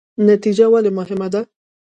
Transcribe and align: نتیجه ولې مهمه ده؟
نتیجه 0.27 0.65
ولې 0.73 0.91
مهمه 0.97 1.27
ده؟ 1.33 1.41